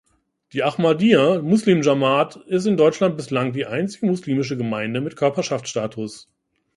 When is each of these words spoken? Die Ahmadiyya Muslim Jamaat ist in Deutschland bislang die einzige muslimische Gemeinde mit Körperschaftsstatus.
Die 0.53 0.63
Ahmadiyya 0.63 1.43
Muslim 1.43 1.83
Jamaat 1.83 2.37
ist 2.47 2.65
in 2.65 2.75
Deutschland 2.75 3.17
bislang 3.17 3.53
die 3.53 3.67
einzige 3.67 4.07
muslimische 4.07 4.57
Gemeinde 4.57 4.99
mit 4.99 5.15
Körperschaftsstatus. 5.15 6.27